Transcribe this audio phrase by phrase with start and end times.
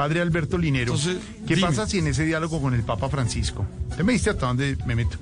[0.00, 1.66] Padre Alberto Linero, Entonces, ¿qué dime.
[1.68, 4.94] pasa si en ese diálogo con el Papa Francisco, usted me dice hasta dónde me
[4.94, 5.18] meto,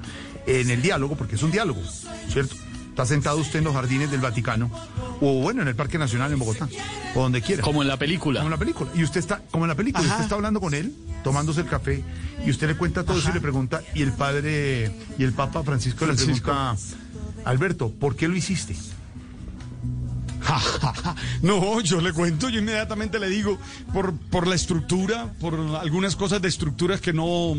[0.46, 1.82] en el diálogo, porque es un diálogo,
[2.28, 2.55] ¿cierto?
[2.91, 4.70] Está sentado usted en los jardines del Vaticano,
[5.20, 6.69] o bueno, en el Parque Nacional en Bogotá,
[7.16, 7.60] o donde quiera.
[7.64, 8.38] Como en la película.
[8.38, 8.88] Como en la película.
[8.95, 10.12] Y usted está, como en la película, Ajá.
[10.12, 12.05] usted está hablando con él, tomándose el café,
[12.47, 15.64] y usted le cuenta todo eso y le pregunta, y el padre, y el Papa
[15.64, 16.52] Francisco, Francisco.
[16.52, 16.77] le pregunta,
[17.45, 18.77] Alberto, ¿por qué lo hiciste?
[21.43, 23.59] No, yo le cuento, yo inmediatamente le digo
[23.93, 27.55] por, por la estructura, por algunas cosas de estructuras que no,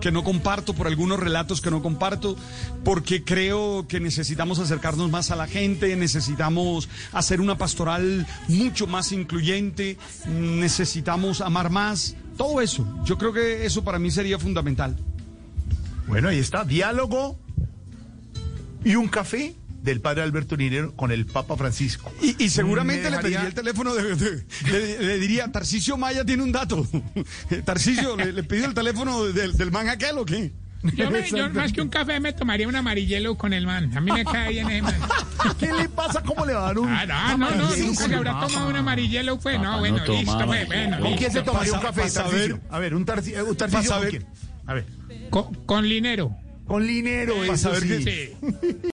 [0.00, 2.36] que no comparto, por algunos relatos que no comparto,
[2.84, 9.12] porque creo que necesitamos acercarnos más a la gente, necesitamos hacer una pastoral mucho más
[9.12, 12.86] incluyente, necesitamos amar más, todo eso.
[13.04, 14.96] Yo creo que eso para mí sería fundamental.
[16.06, 17.38] Bueno, ahí está, diálogo
[18.84, 22.10] y un café del padre Alberto Linero con el Papa Francisco.
[22.22, 26.24] Y, y seguramente Me le pediría el teléfono de, de- le, le diría, Tarcisio Maya
[26.24, 26.86] tiene un dato.
[27.64, 30.52] Tarcisio, ¿le, le pidió el teléfono del, del man aquel o qué?
[30.94, 33.94] Yo, me- yo más que un café me tomaría un amarillelo con el man.
[33.96, 34.94] A mí me cae bien ese man.
[35.58, 36.22] ¿Qué le pasa?
[36.22, 36.88] ¿Cómo le va a dar un.?
[36.90, 39.58] Ah, no, no, no, nunca el habrá tomado un amarillelo, pues.
[39.60, 41.00] No, bueno, no listo, pues, bueno.
[41.00, 42.60] ¿Con quién se tomaría un café, pasa a ver.
[42.70, 44.26] A ver, un Tarci- eh, un a con quién?
[44.66, 44.86] A ver.
[45.30, 46.36] Con, con linero.
[46.66, 48.04] Con Linero, Vas eso a ver sí.
[48.04, 48.93] Sí.